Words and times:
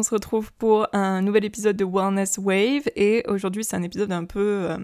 on 0.00 0.02
se 0.02 0.14
retrouve 0.14 0.50
pour 0.54 0.88
un 0.94 1.20
nouvel 1.20 1.44
épisode 1.44 1.76
de 1.76 1.84
Wellness 1.84 2.38
Wave 2.38 2.88
et 2.96 3.22
aujourd'hui 3.28 3.64
c'est 3.64 3.76
un 3.76 3.82
épisode 3.82 4.10
un 4.12 4.24
peu 4.24 4.66
euh, 4.70 4.78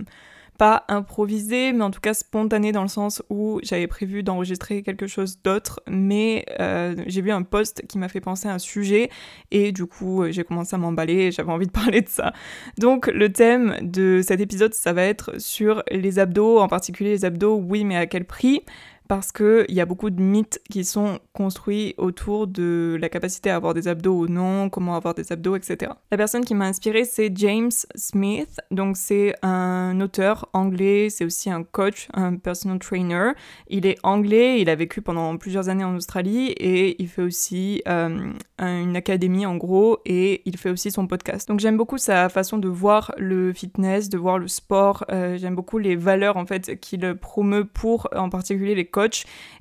pas 0.59 0.85
improvisé 0.89 1.73
mais 1.73 1.85
en 1.85 1.91
tout 1.91 2.01
cas 2.01 2.13
spontané 2.13 2.71
dans 2.71 2.83
le 2.83 2.89
sens 2.89 3.23
où 3.31 3.59
j'avais 3.63 3.87
prévu 3.87 4.23
d'enregistrer 4.23 4.83
quelque 4.83 5.07
chose 5.07 5.39
d'autre 5.43 5.81
mais 5.89 6.45
euh, 6.61 6.95
j'ai 7.07 7.23
vu 7.23 7.31
un 7.31 7.45
post 7.45 7.87
qui 7.87 7.97
m'a 7.97 8.09
fait 8.09 8.21
penser 8.21 8.47
à 8.47 8.53
un 8.53 8.59
sujet 8.59 9.09
et 9.51 9.73
du 9.73 9.87
coup 9.87 10.25
j'ai 10.29 10.45
commencé 10.45 10.77
à 10.77 10.79
m'emballer 10.79 11.15
et 11.15 11.33
j'avais 11.33 11.51
envie 11.51 11.67
de 11.67 11.73
parler 11.85 12.03
de 12.03 12.11
ça. 12.11 12.35
Donc 12.77 13.07
le 13.07 13.33
thème 13.33 13.77
de 13.81 14.21
cet 14.23 14.41
épisode 14.41 14.75
ça 14.75 14.93
va 14.93 15.03
être 15.03 15.41
sur 15.41 15.83
les 15.91 16.19
abdos, 16.19 16.59
en 16.59 16.69
particulier 16.69 17.09
les 17.09 17.25
abdos 17.25 17.57
oui 17.57 17.87
mais 17.87 17.97
à 17.97 18.05
quel 18.05 18.27
prix? 18.27 18.65
Parce 19.09 19.33
qu'il 19.33 19.67
y 19.69 19.81
a 19.81 19.87
beaucoup 19.87 20.11
de 20.11 20.21
mythes 20.21 20.61
qui 20.71 20.85
sont 20.85 21.19
construits 21.33 21.95
autour 21.97 22.47
de 22.47 22.97
la 23.01 23.09
capacité 23.09 23.51
à 23.51 23.57
avoir 23.57 23.75
des 23.75 23.89
abdos 23.89 24.21
ou 24.21 24.27
non, 24.27 24.69
comment 24.69 24.97
avoir 24.97 25.15
des 25.15 25.33
abdos, 25.33 25.57
etc. 25.57 25.93
La 26.11 26.17
personne 26.17 26.45
qui 26.45 26.55
m'a 26.55 26.67
inspiré, 26.67 27.05
c'est 27.05 27.31
James 27.37 27.71
Smith. 27.95 28.61
Donc, 28.71 28.97
c'est 28.97 29.35
un 29.43 30.01
auteur 30.01 30.49
anglais, 30.53 31.09
c'est 31.11 31.25
aussi 31.25 31.51
un 31.51 31.63
coach, 31.63 32.09
un 32.15 32.37
personal 32.37 32.79
trainer. 32.79 33.33
Il 33.69 33.87
est 33.87 33.99
anglais, 34.03 34.61
il 34.61 34.69
a 34.69 34.75
vécu 34.75 35.03
pendant 35.03 35.37
plusieurs 35.37 35.69
années 35.69 35.85
en 35.85 35.95
Australie 35.95 36.49
et 36.49 37.01
il 37.01 37.09
fait 37.09 37.23
aussi 37.23 37.83
euh, 37.89 38.33
une 38.59 38.97
académie 38.97 39.47
en 39.47 39.57
gros 39.57 39.99
et 40.05 40.43
il 40.45 40.57
fait 40.57 40.71
aussi 40.71 40.91
son 40.91 41.07
podcast. 41.07 41.49
Donc, 41.49 41.61
j'aime 41.61 41.77
beaucoup 41.77 41.99
sa 41.99 42.29
façon 42.29 42.59
de 42.59 42.69
voir 42.69 43.13
le 43.19 43.53
fitness, 43.53 44.09
de 44.09 44.19
voir 44.19 44.39
le 44.39 44.49
sport. 44.49 45.05
Euh, 45.11 45.37
j'aime 45.39 45.55
beaucoup 45.55 45.79
les 45.79 45.97
valeurs 45.97 46.37
en 46.37 46.47
fait 46.47 46.81
qu'il 46.81 47.15
promeut 47.15 47.65
pour 47.65 48.09
en 48.15 48.31
particulier 48.31 48.75
les 48.75 48.87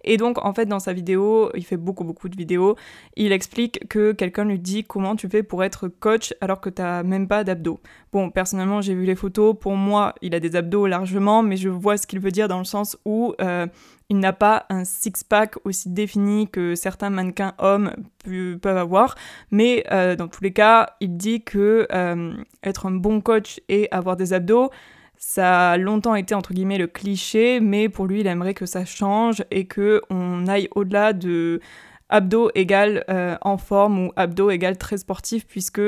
Et 0.04 0.18
donc, 0.18 0.44
en 0.44 0.54
fait, 0.54 0.66
dans 0.66 0.80
sa 0.80 0.94
vidéo, 0.94 1.50
il 1.56 1.66
fait 1.66 1.78
beaucoup, 1.78 2.04
beaucoup 2.04 2.30
de 2.30 2.36
vidéos, 2.36 2.76
il 3.16 3.32
explique 3.32 3.88
que 3.88 4.12
quelqu'un 4.12 4.46
lui 4.46 4.60
dit 4.60 4.84
comment 4.84 5.16
tu 5.16 5.28
fais 5.28 5.44
pour 5.44 5.64
être 5.64 5.88
coach 5.88 6.34
alors 6.42 6.62
que 6.62 6.70
t'as 6.70 7.04
même 7.04 7.28
pas 7.28 7.44
d'abdos. 7.44 7.80
Bon, 8.12 8.30
personnellement, 8.30 8.82
j'ai 8.82 8.96
vu 8.96 9.06
les 9.06 9.16
photos. 9.16 9.56
Pour 9.60 9.76
moi, 9.76 10.16
il 10.22 10.36
a 10.36 10.40
des 10.40 10.56
abdos 10.56 10.88
largement, 10.88 11.44
mais 11.44 11.58
je 11.58 11.70
vois 11.70 11.98
ce 11.98 12.08
qu'il 12.08 12.20
veut 12.20 12.32
dire 12.32 12.48
dans 12.48 12.60
le 12.60 12.66
sens 12.66 12.98
où 13.06 13.34
euh, 13.42 13.68
il 14.10 14.20
n'a 14.20 14.34
pas 14.34 14.66
un 14.70 14.84
six-pack 14.84 15.56
aussi 15.66 15.90
défini 15.90 16.48
que 16.48 16.76
certains 16.76 17.10
mannequins 17.10 17.54
hommes 17.58 17.92
peuvent 18.24 18.78
avoir. 18.78 19.16
Mais 19.52 19.84
euh, 19.92 20.16
dans 20.16 20.28
tous 20.28 20.44
les 20.44 20.54
cas, 20.54 20.96
il 21.00 21.18
dit 21.18 21.44
que 21.44 21.88
euh, 21.92 22.34
être 22.64 22.86
un 22.86 22.92
bon 22.92 23.22
coach 23.22 23.60
et 23.68 23.88
avoir 23.92 24.16
des 24.16 24.34
abdos, 24.34 24.70
ça 25.28 25.72
a 25.72 25.78
longtemps 25.78 26.14
été 26.14 26.36
entre 26.36 26.54
guillemets 26.54 26.78
le 26.78 26.86
cliché, 26.86 27.60
mais 27.60 27.90
pour 27.90 28.06
lui, 28.06 28.20
il 28.20 28.28
aimerait 28.28 28.54
que 28.54 28.68
ça 28.68 28.86
change 28.86 29.44
et 29.50 29.66
que 29.66 30.02
on 30.12 30.46
aille 30.48 30.70
au-delà 30.76 31.14
de 31.14 31.62
abdos 32.10 32.52
égale 32.56 33.04
euh, 33.10 33.36
en 33.42 33.58
forme 33.58 34.06
ou 34.06 34.12
abdos 34.16 34.52
égale 34.52 34.78
très 34.78 34.98
sportif 34.98 35.48
puisque 35.48 35.82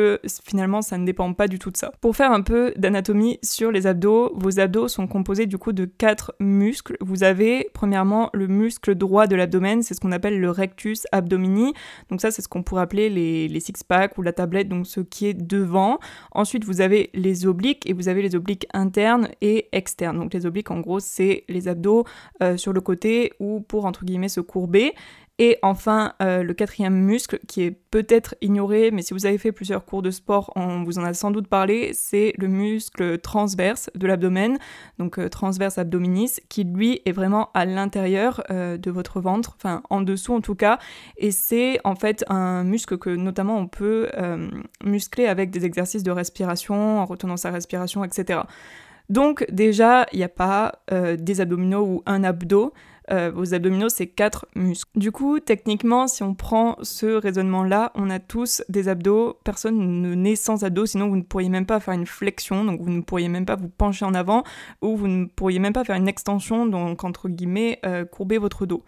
finalement 0.43 0.81
ça 0.81 0.97
ne 0.97 1.05
dépend 1.05 1.31
pas 1.33 1.47
du 1.47 1.59
tout 1.59 1.71
de 1.71 1.77
ça. 1.77 1.91
Pour 2.01 2.15
faire 2.15 2.31
un 2.31 2.41
peu 2.41 2.73
d'anatomie 2.75 3.39
sur 3.43 3.71
les 3.71 3.87
abdos, 3.87 4.31
vos 4.35 4.59
abdos 4.59 4.87
sont 4.87 5.07
composés 5.07 5.45
du 5.45 5.57
coup 5.57 5.73
de 5.73 5.85
quatre 5.85 6.35
muscles. 6.39 6.97
Vous 7.01 7.23
avez 7.23 7.69
premièrement 7.73 8.29
le 8.33 8.47
muscle 8.47 8.95
droit 8.95 9.27
de 9.27 9.35
l'abdomen, 9.35 9.83
c'est 9.83 9.93
ce 9.93 9.99
qu'on 9.99 10.11
appelle 10.11 10.39
le 10.39 10.49
rectus 10.49 11.05
abdomini. 11.11 11.73
Donc 12.09 12.21
ça 12.21 12.31
c'est 12.31 12.41
ce 12.41 12.47
qu'on 12.47 12.63
pourrait 12.63 12.83
appeler 12.83 13.09
les, 13.09 13.47
les 13.47 13.59
six-pack 13.59 14.17
ou 14.17 14.21
la 14.21 14.33
tablette, 14.33 14.69
donc 14.69 14.87
ce 14.87 15.01
qui 15.01 15.27
est 15.27 15.33
devant. 15.33 15.99
Ensuite 16.31 16.65
vous 16.65 16.81
avez 16.81 17.11
les 17.13 17.45
obliques 17.45 17.87
et 17.87 17.93
vous 17.93 18.07
avez 18.07 18.21
les 18.21 18.35
obliques 18.35 18.67
internes 18.73 19.29
et 19.41 19.67
externes. 19.71 20.17
Donc 20.17 20.33
les 20.33 20.45
obliques 20.45 20.71
en 20.71 20.79
gros 20.79 20.99
c'est 20.99 21.43
les 21.47 21.67
abdos 21.67 22.05
euh, 22.41 22.57
sur 22.57 22.73
le 22.73 22.81
côté 22.81 23.33
ou 23.39 23.61
pour 23.61 23.85
entre 23.85 24.03
guillemets 24.03 24.29
se 24.29 24.41
courber. 24.41 24.93
Et 25.39 25.59
enfin, 25.61 26.13
euh, 26.19 26.41
le 26.41 26.53
quatrième 26.55 26.95
muscle, 26.95 27.37
qui 27.47 27.61
est 27.61 27.71
peut-être 27.71 28.33
ignoré, 28.41 28.89
mais 28.89 29.03
si 29.03 29.13
vous 29.13 29.27
avez 29.27 29.37
fait 29.37 29.51
plusieurs 29.51 29.85
cours 29.85 30.01
de 30.01 30.09
sport, 30.09 30.51
on 30.55 30.83
vous 30.83 30.97
en 30.97 31.03
a 31.03 31.13
sans 31.13 31.29
doute 31.29 31.47
parlé, 31.47 31.91
c'est 31.93 32.33
le 32.39 32.47
muscle 32.47 33.19
transverse 33.19 33.91
de 33.93 34.07
l'abdomen, 34.07 34.57
donc 34.97 35.19
euh, 35.19 35.29
transverse 35.29 35.77
abdominis, 35.77 36.39
qui 36.49 36.63
lui 36.63 37.01
est 37.05 37.11
vraiment 37.11 37.51
à 37.53 37.65
l'intérieur 37.65 38.41
euh, 38.49 38.77
de 38.77 38.89
votre 38.89 39.21
ventre, 39.21 39.53
enfin 39.57 39.83
en 39.91 40.01
dessous 40.01 40.33
en 40.33 40.41
tout 40.41 40.55
cas, 40.55 40.79
et 41.17 41.29
c'est 41.29 41.79
en 41.83 41.93
fait 41.93 42.25
un 42.29 42.63
muscle 42.63 42.97
que 42.97 43.11
notamment 43.11 43.57
on 43.57 43.67
peut 43.67 44.09
muscler 44.83 45.27
avec 45.27 45.51
des 45.51 45.65
exercices 45.65 46.03
de 46.03 46.11
respiration, 46.11 46.99
en 46.99 47.05
retenant 47.05 47.37
sa 47.37 47.51
respiration, 47.51 48.03
etc. 48.03 48.41
Donc 49.09 49.45
déjà, 49.51 50.05
il 50.13 50.17
n'y 50.17 50.23
a 50.23 50.29
pas 50.29 50.79
des 50.89 51.41
abdominaux 51.41 51.85
ou 51.85 52.03
un 52.05 52.23
abdo, 52.23 52.73
euh, 53.11 53.31
vos 53.33 53.53
abdominaux, 53.53 53.89
c'est 53.89 54.07
quatre 54.07 54.47
muscles. 54.55 54.89
Du 54.95 55.11
coup, 55.11 55.39
techniquement, 55.39 56.07
si 56.07 56.23
on 56.23 56.35
prend 56.35 56.77
ce 56.81 57.05
raisonnement-là, 57.05 57.91
on 57.95 58.09
a 58.09 58.19
tous 58.19 58.63
des 58.69 58.89
abdos. 58.89 59.37
Personne 59.43 60.01
ne 60.01 60.13
naît 60.15 60.35
sans 60.35 60.63
abdos, 60.63 60.85
sinon 60.85 61.07
vous 61.07 61.15
ne 61.15 61.21
pourriez 61.21 61.49
même 61.49 61.65
pas 61.65 61.79
faire 61.79 61.93
une 61.93 62.05
flexion, 62.05 62.65
donc 62.65 62.81
vous 62.81 62.89
ne 62.89 63.01
pourriez 63.01 63.29
même 63.29 63.45
pas 63.45 63.55
vous 63.55 63.69
pencher 63.69 64.05
en 64.05 64.13
avant, 64.13 64.43
ou 64.81 64.97
vous 64.97 65.07
ne 65.07 65.25
pourriez 65.25 65.59
même 65.59 65.73
pas 65.73 65.83
faire 65.83 65.95
une 65.95 66.07
extension, 66.07 66.65
donc 66.65 67.03
entre 67.03 67.29
guillemets, 67.29 67.79
euh, 67.85 68.05
courber 68.05 68.37
votre 68.37 68.65
dos. 68.65 68.83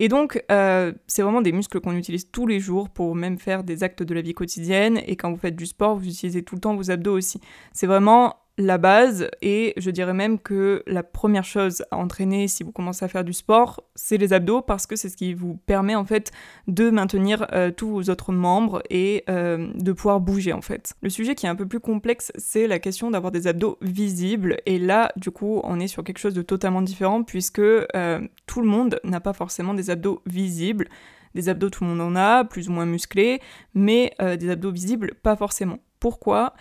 Et 0.00 0.08
donc, 0.08 0.42
euh, 0.52 0.92
c'est 1.08 1.22
vraiment 1.22 1.42
des 1.42 1.50
muscles 1.50 1.80
qu'on 1.80 1.96
utilise 1.96 2.30
tous 2.30 2.46
les 2.46 2.60
jours 2.60 2.88
pour 2.88 3.16
même 3.16 3.38
faire 3.38 3.64
des 3.64 3.82
actes 3.82 4.02
de 4.04 4.14
la 4.14 4.20
vie 4.20 4.32
quotidienne. 4.32 5.00
Et 5.06 5.16
quand 5.16 5.32
vous 5.32 5.38
faites 5.38 5.56
du 5.56 5.66
sport, 5.66 5.96
vous 5.96 6.06
utilisez 6.06 6.44
tout 6.44 6.54
le 6.54 6.60
temps 6.60 6.76
vos 6.76 6.92
abdos 6.92 7.16
aussi. 7.16 7.40
C'est 7.72 7.88
vraiment 7.88 8.36
la 8.58 8.76
base 8.76 9.30
et 9.40 9.72
je 9.76 9.90
dirais 9.90 10.12
même 10.12 10.40
que 10.40 10.82
la 10.88 11.04
première 11.04 11.44
chose 11.44 11.84
à 11.92 11.96
entraîner 11.96 12.48
si 12.48 12.64
vous 12.64 12.72
commencez 12.72 13.04
à 13.04 13.08
faire 13.08 13.22
du 13.22 13.32
sport, 13.32 13.84
c'est 13.94 14.18
les 14.18 14.32
abdos 14.32 14.62
parce 14.62 14.86
que 14.86 14.96
c'est 14.96 15.08
ce 15.08 15.16
qui 15.16 15.32
vous 15.32 15.56
permet 15.66 15.94
en 15.94 16.04
fait 16.04 16.32
de 16.66 16.90
maintenir 16.90 17.46
euh, 17.52 17.70
tous 17.70 17.88
vos 17.88 18.10
autres 18.10 18.32
membres 18.32 18.82
et 18.90 19.22
euh, 19.30 19.68
de 19.74 19.92
pouvoir 19.92 20.18
bouger 20.18 20.52
en 20.52 20.60
fait. 20.60 20.94
Le 21.02 21.08
sujet 21.08 21.36
qui 21.36 21.46
est 21.46 21.48
un 21.48 21.54
peu 21.54 21.66
plus 21.66 21.78
complexe, 21.78 22.32
c'est 22.36 22.66
la 22.66 22.80
question 22.80 23.12
d'avoir 23.12 23.30
des 23.30 23.46
abdos 23.46 23.78
visibles 23.80 24.56
et 24.66 24.80
là 24.80 25.12
du 25.14 25.30
coup 25.30 25.60
on 25.62 25.78
est 25.78 25.88
sur 25.88 26.02
quelque 26.02 26.18
chose 26.18 26.34
de 26.34 26.42
totalement 26.42 26.82
différent 26.82 27.22
puisque 27.22 27.60
euh, 27.60 28.20
tout 28.46 28.60
le 28.60 28.66
monde 28.66 28.98
n'a 29.04 29.20
pas 29.20 29.32
forcément 29.34 29.72
des 29.72 29.88
abdos 29.88 30.20
visibles. 30.26 30.88
Des 31.36 31.48
abdos 31.48 31.70
tout 31.70 31.84
le 31.84 31.90
monde 31.90 32.00
en 32.00 32.16
a, 32.16 32.44
plus 32.44 32.68
ou 32.68 32.72
moins 32.72 32.86
musclés, 32.86 33.40
mais 33.74 34.14
des 34.18 34.48
abdos 34.50 34.72
visibles 34.72 35.12
pas 35.22 35.36
forcément. 35.36 35.78
Pourquoi? 36.00 36.54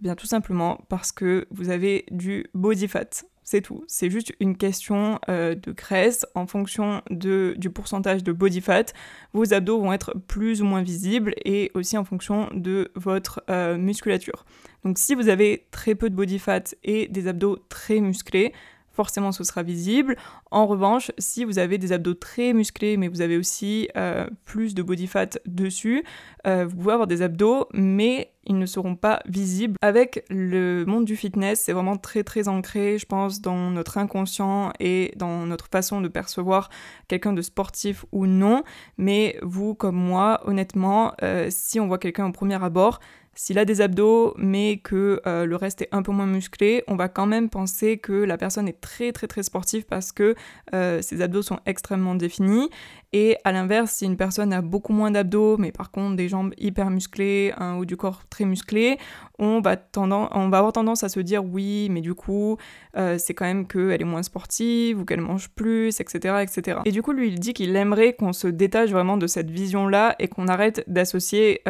Bien 0.00 0.14
tout 0.14 0.26
simplement 0.26 0.84
parce 0.88 1.12
que 1.12 1.46
vous 1.50 1.68
avez 1.68 2.06
du 2.10 2.46
body 2.54 2.88
fat. 2.88 3.24
C'est 3.42 3.62
tout. 3.62 3.82
C'est 3.88 4.10
juste 4.10 4.32
une 4.38 4.56
question 4.56 5.18
euh, 5.28 5.56
de 5.56 5.72
graisse 5.72 6.24
en 6.34 6.46
fonction 6.46 7.02
du 7.10 7.70
pourcentage 7.74 8.22
de 8.22 8.32
body 8.32 8.60
fat. 8.60 8.84
Vos 9.32 9.52
abdos 9.52 9.80
vont 9.80 9.92
être 9.92 10.14
plus 10.28 10.62
ou 10.62 10.64
moins 10.64 10.82
visibles 10.82 11.34
et 11.44 11.72
aussi 11.74 11.98
en 11.98 12.04
fonction 12.04 12.48
de 12.54 12.92
votre 12.94 13.42
euh, 13.50 13.76
musculature. 13.76 14.44
Donc 14.84 14.98
si 14.98 15.14
vous 15.14 15.28
avez 15.28 15.66
très 15.72 15.94
peu 15.94 16.08
de 16.10 16.14
body 16.14 16.38
fat 16.38 16.62
et 16.84 17.08
des 17.08 17.26
abdos 17.26 17.58
très 17.68 18.00
musclés, 18.00 18.52
forcément 18.92 19.32
ce 19.32 19.44
sera 19.44 19.62
visible. 19.62 20.16
En 20.50 20.66
revanche, 20.66 21.10
si 21.18 21.44
vous 21.44 21.58
avez 21.58 21.78
des 21.78 21.92
abdos 21.92 22.14
très 22.14 22.52
musclés, 22.52 22.96
mais 22.96 23.08
vous 23.08 23.20
avez 23.20 23.36
aussi 23.36 23.88
euh, 23.96 24.26
plus 24.44 24.74
de 24.74 24.82
body 24.82 25.06
fat 25.06 25.38
dessus, 25.46 26.04
euh, 26.46 26.66
vous 26.66 26.76
pouvez 26.76 26.92
avoir 26.92 27.06
des 27.06 27.22
abdos, 27.22 27.68
mais 27.72 28.32
ils 28.44 28.58
ne 28.58 28.66
seront 28.66 28.96
pas 28.96 29.20
visibles. 29.26 29.76
Avec 29.82 30.24
le 30.30 30.84
monde 30.86 31.04
du 31.04 31.14
fitness, 31.16 31.60
c'est 31.60 31.72
vraiment 31.72 31.96
très 31.96 32.24
très 32.24 32.48
ancré, 32.48 32.98
je 32.98 33.06
pense, 33.06 33.40
dans 33.40 33.70
notre 33.70 33.98
inconscient 33.98 34.72
et 34.80 35.12
dans 35.16 35.46
notre 35.46 35.68
façon 35.68 36.00
de 36.00 36.08
percevoir 36.08 36.70
quelqu'un 37.06 37.32
de 37.32 37.42
sportif 37.42 38.04
ou 38.12 38.26
non. 38.26 38.62
Mais 38.96 39.38
vous, 39.42 39.74
comme 39.74 39.96
moi, 39.96 40.40
honnêtement, 40.44 41.12
euh, 41.22 41.48
si 41.50 41.78
on 41.80 41.86
voit 41.86 41.98
quelqu'un 41.98 42.26
au 42.26 42.32
premier 42.32 42.62
abord, 42.62 43.00
s'il 43.40 43.58
a 43.58 43.64
des 43.64 43.80
abdos 43.80 44.34
mais 44.36 44.80
que 44.84 45.22
euh, 45.26 45.46
le 45.46 45.56
reste 45.56 45.80
est 45.80 45.88
un 45.92 46.02
peu 46.02 46.12
moins 46.12 46.26
musclé, 46.26 46.84
on 46.88 46.96
va 46.96 47.08
quand 47.08 47.24
même 47.24 47.48
penser 47.48 47.96
que 47.96 48.12
la 48.12 48.36
personne 48.36 48.68
est 48.68 48.82
très 48.82 49.12
très 49.12 49.28
très 49.28 49.42
sportive 49.42 49.86
parce 49.86 50.12
que 50.12 50.34
euh, 50.74 51.00
ses 51.00 51.22
abdos 51.22 51.40
sont 51.40 51.58
extrêmement 51.64 52.14
définis. 52.14 52.68
Et 53.12 53.38
à 53.42 53.50
l'inverse, 53.50 53.92
si 53.92 54.04
une 54.04 54.18
personne 54.18 54.52
a 54.52 54.60
beaucoup 54.60 54.92
moins 54.92 55.10
d'abdos 55.10 55.56
mais 55.56 55.72
par 55.72 55.90
contre 55.90 56.16
des 56.16 56.28
jambes 56.28 56.52
hyper 56.58 56.90
musclées, 56.90 57.54
un 57.56 57.76
haut 57.76 57.86
du 57.86 57.96
corps 57.96 58.24
très 58.28 58.44
musclé, 58.44 58.98
on 59.38 59.62
va, 59.62 59.76
avoir 59.94 60.72
tendance 60.74 61.02
à 61.02 61.08
se 61.08 61.18
dire 61.18 61.42
oui, 61.42 61.88
mais 61.90 62.02
du 62.02 62.12
coup, 62.12 62.58
euh, 62.98 63.16
c'est 63.18 63.32
quand 63.32 63.46
même 63.46 63.66
qu'elle 63.66 64.02
est 64.02 64.04
moins 64.04 64.22
sportive 64.22 65.00
ou 65.00 65.06
qu'elle 65.06 65.22
mange 65.22 65.48
plus, 65.48 65.98
etc., 65.98 66.42
etc. 66.42 66.80
Et 66.84 66.92
du 66.92 67.00
coup, 67.00 67.12
lui, 67.12 67.28
il 67.28 67.40
dit 67.40 67.54
qu'il 67.54 67.74
aimerait 67.74 68.12
qu'on 68.12 68.34
se 68.34 68.48
détache 68.48 68.90
vraiment 68.90 69.16
de 69.16 69.26
cette 69.26 69.50
vision-là 69.50 70.14
et 70.18 70.28
qu'on 70.28 70.46
arrête 70.46 70.84
d'associer 70.88 71.62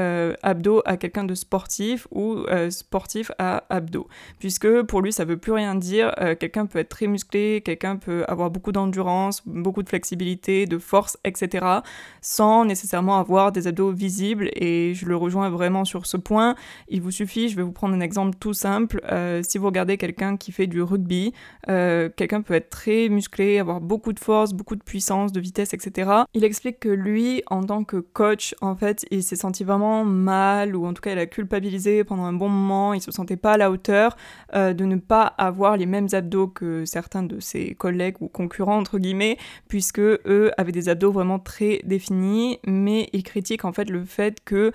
abdos 0.42 0.82
à 0.84 0.96
quelqu'un 0.96 1.22
de 1.22 1.34
sportif 1.34 1.59
sportif 1.60 2.08
ou 2.10 2.38
sportif 2.70 3.32
à 3.38 3.64
abdos. 3.68 4.08
Puisque 4.38 4.82
pour 4.82 5.02
lui, 5.02 5.12
ça 5.12 5.24
veut 5.24 5.36
plus 5.36 5.52
rien 5.52 5.74
dire. 5.74 6.14
quelqu'un 6.38 6.64
peut 6.64 6.78
être 6.78 6.88
très 6.88 7.06
musclé, 7.06 7.60
quelqu'un 7.62 7.96
peut 7.96 8.24
avoir 8.28 8.50
beaucoup 8.50 8.72
d'endurance, 8.72 9.42
beaucoup 9.46 9.82
de 9.82 9.88
flexibilité, 9.88 10.64
de 10.64 10.78
force, 10.78 11.18
etc. 11.24 11.66
sans 12.22 12.64
nécessairement 12.64 13.18
avoir 13.18 13.52
des 13.52 13.66
abdos 13.66 13.90
visibles. 13.90 14.48
Et 14.54 14.94
je 14.94 15.04
le 15.04 15.16
rejoins 15.16 15.50
vraiment 15.50 15.84
sur 15.84 16.06
ce 16.06 16.16
point. 16.16 16.54
Il 16.88 17.02
vous 17.02 17.10
suffit, 17.10 17.50
je 17.50 17.56
vais 17.56 17.62
vous 17.62 17.72
prendre 17.72 17.94
un 17.94 18.00
exemple 18.00 18.36
tout 18.40 18.54
simple. 18.54 19.02
si 19.42 19.58
vous 19.58 19.66
regardez 19.66 19.98
quelqu'un 19.98 20.38
qui 20.38 20.52
fait 20.52 20.66
du 20.66 20.80
rugby, 20.80 21.34
quelqu'un 21.66 22.40
peut 22.40 22.54
être 22.54 22.70
très 22.70 23.10
musclé, 23.10 23.58
avoir 23.58 23.80
beaucoup 23.80 24.14
de 24.14 24.20
force, 24.20 24.54
beaucoup 24.54 24.76
de 24.76 24.82
puissance, 24.82 25.32
de 25.32 25.40
vitesse, 25.40 25.74
etc. 25.74 26.10
Il 26.32 26.44
explique 26.44 26.80
que 26.80 26.88
lui, 26.88 27.42
en 27.48 27.62
tant 27.62 27.84
que 27.84 27.98
coach, 27.98 28.54
en 28.62 28.76
fait, 28.76 29.04
il 29.10 29.22
s'est 29.22 29.36
senti 29.36 29.62
vraiment 29.64 30.04
mal, 30.04 30.74
ou 30.74 30.86
en 30.86 30.94
tout 30.94 31.02
cas, 31.02 31.12
il 31.12 31.18
a 31.18 31.26
culpabilisé 31.26 31.49
pendant 32.06 32.24
un 32.24 32.32
bon 32.32 32.48
moment, 32.48 32.94
il 32.94 33.00
se 33.00 33.10
sentait 33.10 33.36
pas 33.36 33.52
à 33.52 33.56
la 33.56 33.70
hauteur 33.70 34.16
euh, 34.54 34.72
de 34.72 34.84
ne 34.84 34.96
pas 34.96 35.24
avoir 35.38 35.76
les 35.76 35.86
mêmes 35.86 36.08
abdos 36.12 36.48
que 36.48 36.84
certains 36.84 37.22
de 37.22 37.40
ses 37.40 37.74
collègues 37.74 38.16
ou 38.20 38.28
concurrents, 38.28 38.78
entre 38.78 38.98
guillemets, 38.98 39.36
puisque 39.68 39.98
eux 39.98 40.50
avaient 40.56 40.72
des 40.72 40.88
abdos 40.88 41.12
vraiment 41.12 41.38
très 41.38 41.80
définis, 41.84 42.58
mais 42.66 43.08
il 43.12 43.22
critique 43.22 43.64
en 43.64 43.72
fait 43.72 43.90
le 43.90 44.04
fait 44.04 44.38
que 44.44 44.72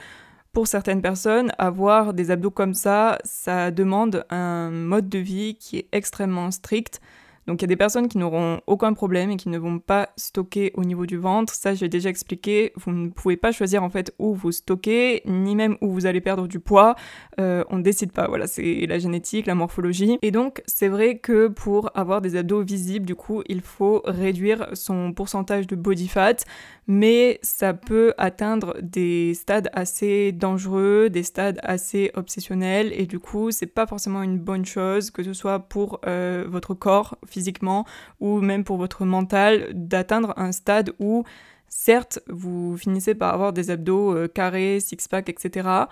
pour 0.52 0.68
certaines 0.68 1.02
personnes, 1.02 1.52
avoir 1.58 2.14
des 2.14 2.32
abdos 2.32 2.52
comme 2.52 2.74
ça, 2.74 3.18
ça 3.26 3.72
demande 3.72 4.26
un 4.30 4.70
mode 4.70 5.10
de 5.10 5.20
vie 5.20 5.56
qui 5.56 5.78
est 5.78 5.88
extrêmement 5.92 6.50
strict. 6.50 7.02
Donc 7.48 7.62
il 7.62 7.64
y 7.64 7.66
a 7.66 7.68
des 7.68 7.76
personnes 7.76 8.08
qui 8.08 8.18
n'auront 8.18 8.62
aucun 8.68 8.94
problème 8.94 9.32
et 9.32 9.38
qui 9.38 9.50
ne 9.50 9.58
vont 9.58 9.80
pas 9.80 10.10
stocker 10.18 10.72
au 10.76 10.84
niveau 10.84 11.06
du 11.06 11.18
ventre. 11.18 11.54
Ça, 11.54 11.74
j'ai 11.74 11.90
déjà 11.90 12.10
expliqué. 12.10 12.74
Vous 12.76 12.92
ne 12.92 13.10
pouvez 13.10 13.38
pas 13.38 13.52
choisir 13.52 13.84
en 13.84 13.90
fait 13.90 14.14
où 14.20 14.34
vous 14.34 14.52
stockez, 14.52 15.22
ni 15.26 15.56
même 15.56 15.78
où 15.82 15.92
vous 15.92 16.06
allez 16.06 16.22
perdre 16.22 16.48
du 16.48 16.60
poids. 16.60 16.96
Euh, 17.40 17.64
on 17.70 17.78
ne 17.78 17.84
décide 17.84 18.12
pas. 18.12 18.28
Voilà, 18.28 18.48
c'est 18.48 18.86
la 18.88 19.00
génétique, 19.00 19.46
la 19.46 19.56
morphologie. 19.56 20.18
Et 20.22 20.32
donc 20.32 20.64
c'est 20.66 20.88
vrai 20.88 21.18
que 21.18 21.48
pour 21.48 21.92
avoir 21.96 22.22
des 22.22 22.36
abdos 22.36 22.64
visibles, 22.64 23.06
du 23.06 23.16
coup, 23.16 23.44
il 23.48 23.62
faut 23.62 24.02
réduire 24.06 24.70
son 24.74 25.14
pourcentage 25.14 25.68
de 25.68 25.76
body 25.76 26.08
fat 26.08 26.46
mais 26.88 27.40
ça 27.42 27.74
peut 27.74 28.14
atteindre 28.18 28.76
des 28.82 29.34
stades 29.34 29.70
assez 29.74 30.32
dangereux, 30.32 31.10
des 31.10 31.24
stades 31.24 31.60
assez 31.64 32.12
obsessionnels, 32.14 32.92
et 32.94 33.06
du 33.06 33.20
coup, 33.20 33.52
c'est 33.52 33.66
pas 33.66 33.88
forcément 33.88 34.22
une 34.22 34.38
bonne 34.38 34.66
chose, 34.66 35.10
que 35.10 35.24
ce 35.24 35.34
soit 35.34 35.60
pour 35.60 36.00
euh, 36.06 36.46
votre 36.48 36.74
corps 36.74 37.18
physiquement 37.36 37.86
ou 38.22 38.40
même 38.40 38.64
pour 38.64 38.78
votre 38.78 39.04
mental, 39.06 39.68
d'atteindre 39.74 40.34
un 40.38 40.54
stade 40.54 40.92
où, 41.00 41.24
certes, 41.68 42.20
vous 42.28 42.78
finissez 42.78 43.14
par 43.14 43.34
avoir 43.34 43.52
des 43.52 43.72
abdos 43.72 44.16
euh, 44.16 44.28
carrés, 44.28 44.80
six-pack, 44.80 45.28
etc 45.30 45.86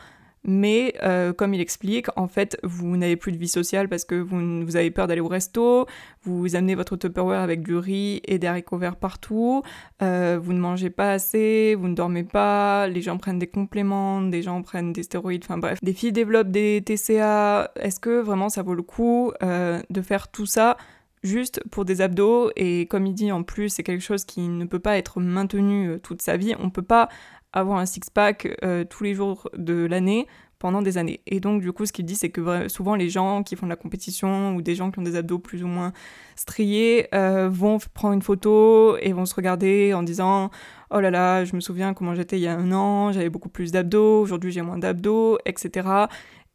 mais 0.46 0.94
euh, 1.04 1.32
comme 1.34 1.54
il 1.54 1.62
explique, 1.62 2.08
en 2.18 2.28
fait, 2.28 2.58
vous 2.64 2.98
n'avez 2.98 3.16
plus 3.16 3.32
de 3.32 3.38
vie 3.38 3.48
sociale 3.48 3.88
parce 3.88 4.04
que 4.04 4.16
vous, 4.16 4.76
avez 4.76 4.92
peur 4.92 5.08
d'aller 5.08 5.22
au 5.22 5.28
resto, 5.28 5.86
vous 6.24 6.56
amenez 6.56 6.76
votre 6.76 6.98
Tupperware 6.98 7.40
avec 7.40 7.64
du 7.64 7.76
riz 7.76 8.22
et 8.26 8.40
des 8.40 8.48
haricots 8.48 8.78
verts 8.78 8.98
partout, 8.98 9.64
euh, 10.02 10.38
vous 10.42 10.54
ne 10.54 10.60
mangez 10.60 10.90
pas 10.90 11.14
assez, 11.14 11.76
vous 11.76 11.88
ne 11.88 11.96
dormez 11.96 12.24
pas, 12.24 12.88
les 12.88 13.02
gens 13.02 13.18
prennent 13.18 13.40
des 13.40 13.48
compléments, 13.48 14.22
des 14.22 14.42
gens 14.42 14.62
prennent 14.62 14.92
des 14.92 15.04
stéroïdes, 15.04 15.44
enfin 15.46 15.58
bref. 15.58 15.80
Des 15.82 15.94
filles 15.94 16.12
développent 16.12 16.52
des 16.52 16.82
TCA, 16.84 17.72
est-ce 17.80 18.00
que 18.00 18.20
vraiment 18.20 18.50
ça 18.50 18.64
vaut 18.64 18.76
le 18.76 18.84
coup 18.84 19.32
de 19.42 20.02
faire 20.02 20.28
tout 20.28 20.46
ça 20.46 20.78
juste 21.24 21.62
pour 21.72 21.86
des 21.86 22.02
abdos 22.02 22.52
et 22.56 22.86
comme 22.88 23.06
il 23.06 23.14
dit 23.14 23.32
en 23.32 23.44
plus 23.44 23.70
c'est 23.70 23.84
quelque 23.84 24.04
chose 24.04 24.26
qui 24.26 24.42
ne 24.42 24.66
peut 24.66 24.80
pas 24.80 24.98
être 24.98 25.20
maintenu 25.20 26.00
toute 26.04 26.22
sa 26.22 26.38
vie, 26.38 26.56
on 26.60 26.70
peut 26.70 26.82
pas 26.82 27.10
avoir 27.54 27.80
un 27.80 27.86
six-pack 27.86 28.58
euh, 28.64 28.84
tous 28.84 29.04
les 29.04 29.14
jours 29.14 29.50
de 29.56 29.86
l'année 29.86 30.28
pendant 30.64 30.82
des 30.82 30.98
années. 30.98 31.20
Et 31.28 31.42
donc, 31.42 31.62
du 31.62 31.74
coup, 31.74 31.86
ce 31.86 31.92
qu'il 31.92 32.06
dit, 32.06 32.16
c'est 32.16 32.30
que 32.30 32.70
souvent 32.70 32.96
les 32.96 33.10
gens 33.10 33.44
qui 33.44 33.58
font 33.58 33.66
de 33.66 33.70
la 33.70 33.76
compétition 33.76 34.56
ou 34.56 34.62
des 34.62 34.76
gens 34.76 34.92
qui 34.92 35.00
ont 35.00 35.04
des 35.04 35.18
abdos 35.18 35.38
plus 35.38 35.62
ou 35.62 35.68
moins 35.68 35.92
striés 36.38 37.14
euh, 37.14 37.50
vont 37.52 37.80
prendre 37.94 38.14
une 38.14 38.22
photo 38.22 38.96
et 39.02 39.12
vont 39.12 39.26
se 39.26 39.36
regarder 39.36 39.94
en 39.94 40.04
disant 40.04 40.52
Oh 40.90 41.02
là 41.02 41.12
là, 41.12 41.44
je 41.44 41.54
me 41.56 41.60
souviens 41.60 41.94
comment 41.94 42.16
j'étais 42.16 42.38
il 42.38 42.44
y 42.44 42.48
a 42.48 42.56
un 42.56 42.72
an, 42.72 43.12
j'avais 43.12 43.30
beaucoup 43.30 43.50
plus 43.50 43.72
d'abdos, 43.72 44.22
aujourd'hui 44.22 44.52
j'ai 44.52 44.62
moins 44.62 44.78
d'abdos, 44.78 45.38
etc. 45.46 46.08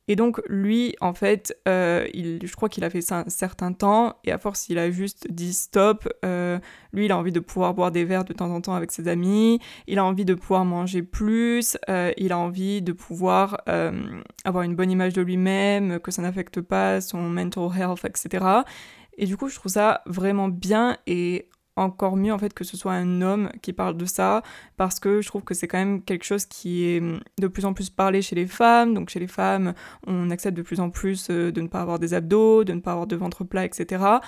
Et 0.09 0.17
donc 0.17 0.41
lui, 0.49 0.97
en 1.01 1.13
fait, 1.13 1.57
euh, 1.69 2.07
je 2.15 2.57
crois 2.57 2.69
qu'il 2.69 2.83
a 2.83 2.91
fait 2.91 3.03
ça 3.03 3.19
un 3.21 3.29
certain 3.29 3.73
temps, 3.73 4.17
et 4.25 4.33
à 4.33 4.39
force, 4.39 4.69
il 4.71 4.79
a 4.79 4.91
juste 4.91 5.31
dit 5.31 5.53
stop. 5.53 6.09
Euh, 6.25 6.59
lui, 6.93 7.05
il 7.05 7.13
a 7.13 7.19
envie 7.19 7.33
de 7.33 7.41
pouvoir 7.41 7.75
boire 7.75 7.93
des 7.93 8.05
verres 8.05 8.25
de 8.25 8.33
temps 8.33 8.51
en 8.51 8.61
temps 8.63 8.75
avec 8.75 8.91
ses 8.91 9.07
amis, 9.07 9.61
il 9.87 9.99
a 9.99 10.05
envie 10.05 10.25
de 10.25 10.35
pouvoir 10.35 10.65
manger 10.65 11.03
plus, 11.03 11.77
euh, 11.91 12.11
il 12.17 12.33
a 12.33 12.39
envie 12.39 12.81
de 12.81 12.93
pouvoir 12.93 13.61
avoir 14.45 14.65
une 14.65 14.75
bonne 14.75 14.91
image 14.91 15.13
de 15.13 15.21
lui-même, 15.23 16.01
que 16.01 16.11
ça 16.11 16.23
n'affecte 16.23 16.61
pas 16.61 17.01
son 17.01 17.21
mental 17.21 17.69
health, 17.79 18.05
etc. 18.05 18.45
Et 19.19 19.27
du 19.27 19.37
coup, 19.37 19.49
je 19.49 19.57
trouve 19.57 19.73
ça 19.73 20.03
vraiment 20.07 20.49
bien 20.49 20.97
et 21.07 21.49
encore 21.79 22.17
mieux 22.17 22.33
en 22.33 22.39
fait 22.39 22.53
que 22.53 22.65
ce 22.65 22.77
soit 22.77 22.93
un 22.93 23.23
homme 23.23 23.51
qui 23.63 23.73
parle 23.73 23.97
de 23.97 24.05
ça 24.05 24.43
parce 24.77 25.01
que 25.01 25.21
je 25.21 25.29
trouve 25.29 25.43
que 25.43 25.55
c'est 25.55 25.69
quand 25.69 25.79
même 25.79 26.03
quelque 26.03 26.25
chose 26.25 26.45
qui 26.47 26.85
est 26.85 27.01
hum, 27.01 27.21
de 27.39 27.49
plus 27.49 27.65
en 27.65 27.73
plus 27.73 27.91
parlé 27.91 28.23
chez 28.23 28.37
les 28.37 28.47
femmes. 28.47 28.95
Donc 28.95 29.11
chez 29.11 29.21
les 29.21 29.27
femmes 29.27 29.75
on 30.07 30.31
accepte 30.31 30.57
de 30.57 30.63
plus 30.63 30.81
en 30.81 30.91
plus 30.91 31.29
euh, 31.31 31.53
de 31.53 31.61
ne 31.61 31.69
pas 31.69 31.81
avoir 31.81 31.99
des 31.99 32.15
abdos 32.15 32.65
de 32.65 32.73
ne 32.73 32.81
pas 32.81 32.93
avoir 32.93 33.07
de 33.07 33.17
ventre 33.17 33.45
plat 33.45 33.65
etc 33.65 34.19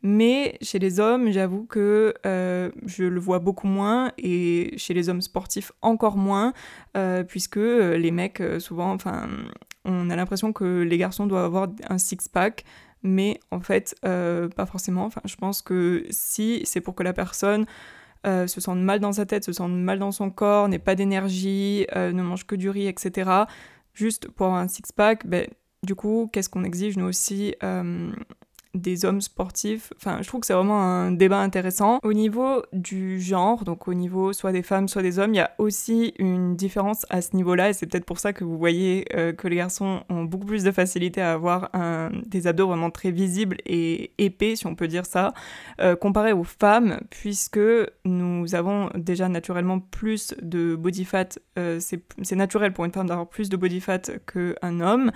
mais 0.00 0.56
chez 0.62 0.78
les 0.78 1.00
hommes, 1.00 1.32
j'avoue 1.32 1.66
que 1.66 2.14
euh, 2.24 2.70
je 2.86 3.02
le 3.02 3.18
vois 3.18 3.40
beaucoup 3.40 3.66
moins 3.66 4.12
et 4.16 4.72
chez 4.76 4.94
les 4.94 5.08
hommes 5.08 5.20
sportifs 5.20 5.72
encore 5.82 6.16
moins, 6.16 6.52
euh, 6.96 7.24
puisque 7.24 7.56
les 7.56 8.12
mecs, 8.12 8.40
souvent, 8.60 8.92
enfin, 8.92 9.28
on 9.84 10.08
a 10.10 10.14
l'impression 10.14 10.52
que 10.52 10.82
les 10.82 10.98
garçons 10.98 11.26
doivent 11.26 11.46
avoir 11.46 11.68
un 11.88 11.98
six-pack, 11.98 12.64
mais 13.02 13.40
en 13.50 13.60
fait, 13.60 13.94
euh, 14.04 14.48
pas 14.48 14.66
forcément. 14.66 15.08
Je 15.24 15.36
pense 15.36 15.62
que 15.62 16.04
si 16.10 16.62
c'est 16.64 16.80
pour 16.80 16.94
que 16.94 17.02
la 17.02 17.12
personne 17.12 17.66
euh, 18.26 18.46
se 18.46 18.60
sente 18.60 18.80
mal 18.80 19.00
dans 19.00 19.12
sa 19.12 19.26
tête, 19.26 19.44
se 19.44 19.52
sente 19.52 19.72
mal 19.72 19.98
dans 19.98 20.12
son 20.12 20.30
corps, 20.30 20.68
n'ait 20.68 20.78
pas 20.78 20.94
d'énergie, 20.94 21.86
euh, 21.96 22.12
ne 22.12 22.22
mange 22.22 22.46
que 22.46 22.56
du 22.56 22.70
riz, 22.70 22.88
etc., 22.88 23.30
juste 23.94 24.28
pour 24.28 24.46
avoir 24.46 24.60
un 24.60 24.68
six-pack, 24.68 25.26
ben, 25.26 25.46
du 25.82 25.94
coup, 25.94 26.28
qu'est-ce 26.32 26.48
qu'on 26.48 26.64
exige 26.64 26.96
nous 26.96 27.06
aussi 27.06 27.54
des 28.80 29.04
hommes 29.04 29.20
sportifs. 29.20 29.92
Enfin, 29.96 30.18
je 30.22 30.28
trouve 30.28 30.40
que 30.40 30.46
c'est 30.46 30.54
vraiment 30.54 30.80
un 30.80 31.12
débat 31.12 31.40
intéressant. 31.40 31.98
Au 32.02 32.12
niveau 32.12 32.62
du 32.72 33.20
genre, 33.20 33.64
donc 33.64 33.88
au 33.88 33.94
niveau 33.94 34.32
soit 34.32 34.52
des 34.52 34.62
femmes, 34.62 34.88
soit 34.88 35.02
des 35.02 35.18
hommes, 35.18 35.34
il 35.34 35.38
y 35.38 35.40
a 35.40 35.52
aussi 35.58 36.14
une 36.18 36.56
différence 36.56 37.06
à 37.10 37.22
ce 37.22 37.36
niveau-là, 37.36 37.70
et 37.70 37.72
c'est 37.72 37.86
peut-être 37.86 38.04
pour 38.04 38.18
ça 38.18 38.32
que 38.32 38.44
vous 38.44 38.58
voyez 38.58 39.04
euh, 39.14 39.32
que 39.32 39.48
les 39.48 39.56
garçons 39.56 40.02
ont 40.08 40.24
beaucoup 40.24 40.46
plus 40.46 40.64
de 40.64 40.70
facilité 40.70 41.20
à 41.20 41.32
avoir 41.32 41.70
des 42.26 42.46
abdos 42.46 42.66
vraiment 42.66 42.90
très 42.90 43.10
visibles 43.10 43.56
et 43.66 44.12
épais, 44.18 44.56
si 44.56 44.66
on 44.66 44.74
peut 44.74 44.88
dire 44.88 45.06
ça, 45.06 45.32
euh, 45.80 45.96
comparé 45.96 46.32
aux 46.32 46.44
femmes, 46.44 47.00
puisque 47.10 47.60
nous 48.04 48.54
avons 48.54 48.90
déjà 48.94 49.28
naturellement 49.28 49.80
plus 49.80 50.34
de 50.42 50.76
body 50.76 51.04
fat, 51.04 51.28
euh, 51.58 51.80
c'est 51.80 52.36
naturel 52.36 52.72
pour 52.72 52.84
une 52.84 52.92
femme 52.92 53.06
d'avoir 53.06 53.28
plus 53.28 53.48
de 53.48 53.56
body 53.56 53.80
fat 53.80 54.02
qu'un 54.26 54.80
homme, 54.80 55.10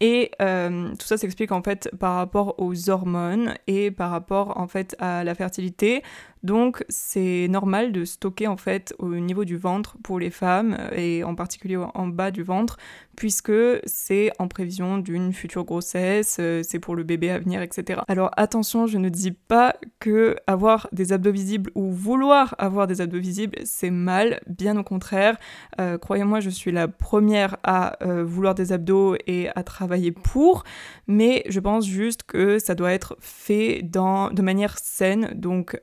et 0.00 0.30
euh, 0.42 0.90
tout 0.90 1.06
ça 1.06 1.16
s'explique 1.16 1.52
en 1.52 1.62
fait 1.62 1.88
par 1.98 2.16
rapport 2.16 2.54
aux 2.58 2.90
hormones 2.90 3.54
et 3.66 3.90
par 3.90 4.10
rapport 4.10 4.58
en 4.58 4.66
fait 4.66 4.96
à 4.98 5.24
la 5.24 5.34
fertilité. 5.34 6.02
Donc 6.44 6.84
c'est 6.88 7.48
normal 7.48 7.90
de 7.90 8.04
stocker 8.04 8.46
en 8.46 8.56
fait 8.56 8.94
au 8.98 9.14
niveau 9.16 9.44
du 9.44 9.56
ventre 9.56 9.96
pour 10.04 10.20
les 10.20 10.30
femmes 10.30 10.76
et 10.94 11.24
en 11.24 11.34
particulier 11.34 11.76
en 11.76 12.06
bas 12.06 12.30
du 12.30 12.42
ventre 12.42 12.76
puisque 13.16 13.52
c'est 13.84 14.30
en 14.38 14.48
prévision 14.48 14.98
d'une 14.98 15.32
future 15.32 15.64
grossesse, 15.64 16.38
euh, 16.40 16.62
c'est 16.62 16.78
pour 16.78 16.96
le 16.96 17.04
bébé 17.04 17.30
à 17.30 17.38
venir, 17.38 17.62
etc. 17.62 18.00
Alors 18.08 18.30
attention, 18.36 18.86
je 18.86 18.98
ne 18.98 19.08
dis 19.08 19.32
pas 19.32 19.76
que 20.00 20.36
avoir 20.46 20.88
des 20.92 21.12
abdos 21.12 21.32
visibles 21.32 21.70
ou 21.74 21.92
vouloir 21.92 22.54
avoir 22.58 22.86
des 22.86 23.00
abdos 23.00 23.20
visibles, 23.20 23.58
c'est 23.64 23.90
mal, 23.90 24.40
bien 24.46 24.76
au 24.76 24.82
contraire. 24.82 25.36
Euh, 25.80 25.98
croyez-moi, 25.98 26.40
je 26.40 26.50
suis 26.50 26.72
la 26.72 26.88
première 26.88 27.56
à 27.62 28.04
euh, 28.04 28.24
vouloir 28.24 28.54
des 28.54 28.72
abdos 28.72 29.16
et 29.26 29.48
à 29.54 29.62
travailler 29.62 30.12
pour, 30.12 30.64
mais 31.06 31.44
je 31.48 31.60
pense 31.60 31.86
juste 31.86 32.24
que 32.24 32.58
ça 32.58 32.74
doit 32.74 32.92
être 32.92 33.16
fait 33.20 33.82
dans, 33.82 34.30
de 34.30 34.42
manière 34.42 34.78
saine, 34.78 35.30
donc 35.34 35.80